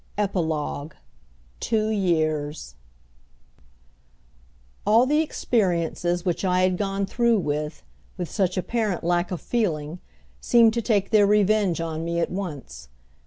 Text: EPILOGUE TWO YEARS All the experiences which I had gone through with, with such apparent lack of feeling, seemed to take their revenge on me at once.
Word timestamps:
EPILOGUE 0.17 0.95
TWO 1.59 1.89
YEARS 1.89 2.73
All 4.83 5.05
the 5.05 5.19
experiences 5.21 6.25
which 6.25 6.43
I 6.43 6.61
had 6.63 6.75
gone 6.75 7.05
through 7.05 7.37
with, 7.37 7.83
with 8.17 8.27
such 8.27 8.57
apparent 8.57 9.03
lack 9.03 9.29
of 9.29 9.39
feeling, 9.39 9.99
seemed 10.39 10.73
to 10.73 10.81
take 10.81 11.11
their 11.11 11.27
revenge 11.27 11.79
on 11.79 12.03
me 12.03 12.19
at 12.19 12.31
once. 12.31 12.89